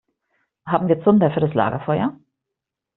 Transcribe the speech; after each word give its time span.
Haben 0.65 0.87
wir 0.87 0.99
Zunder 1.03 1.29
für 1.29 1.41
das 1.41 1.53
Lagerfeuer? 1.53 2.17